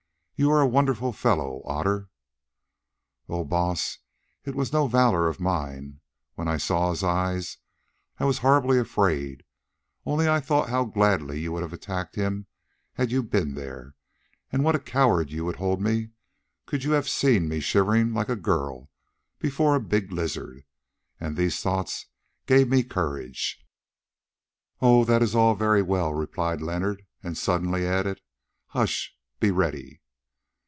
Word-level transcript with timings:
"You 0.37 0.49
are 0.49 0.61
a 0.61 0.65
wonderful 0.67 1.13
fellow, 1.13 1.61
Otter." 1.65 2.09
"Oh, 3.29 3.43
Baas! 3.43 3.99
it 4.43 4.55
was 4.55 4.73
no 4.73 4.87
valour 4.87 5.27
of 5.27 5.39
mine; 5.39 5.99
when 6.33 6.47
I 6.47 6.57
saw 6.57 6.89
his 6.89 7.03
eyes 7.03 7.59
I 8.17 8.25
was 8.25 8.39
horribly 8.39 8.79
afraid, 8.79 9.43
only 10.03 10.27
I 10.27 10.39
thought 10.39 10.69
how 10.69 10.83
gladly 10.85 11.39
you 11.41 11.51
would 11.51 11.61
have 11.61 11.73
attacked 11.73 12.15
him 12.15 12.47
had 12.93 13.11
you 13.11 13.21
been 13.21 13.53
there, 13.53 13.93
and 14.51 14.63
what 14.63 14.73
a 14.73 14.79
coward 14.79 15.29
you 15.29 15.45
would 15.45 15.57
hold 15.57 15.79
me, 15.79 16.09
could 16.65 16.83
you 16.83 16.93
have 16.93 17.07
seen 17.07 17.47
me 17.47 17.59
shivering 17.59 18.11
like 18.11 18.27
a 18.27 18.31
little 18.31 18.41
girl 18.43 18.89
before 19.37 19.75
a 19.75 19.79
big 19.79 20.11
lizard, 20.11 20.63
and 21.19 21.37
these 21.37 21.61
thoughts 21.61 22.07
gave 22.47 22.67
me 22.67 22.81
courage." 22.81 23.63
"Oh, 24.81 25.05
that 25.05 25.21
is 25.21 25.35
all 25.35 25.53
very 25.53 25.83
well!" 25.83 26.15
replied 26.15 26.61
Leonard, 26.63 27.05
and 27.21 27.37
suddenly 27.37 27.85
added, 27.85 28.21
"Hush! 28.69 29.15
be 29.39 29.51
ready!" 29.51 29.99